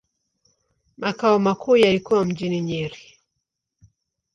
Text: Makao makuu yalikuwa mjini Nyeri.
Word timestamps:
Makao 0.97 1.39
makuu 1.39 1.75
yalikuwa 1.77 2.25
mjini 2.25 2.61
Nyeri. 2.61 3.17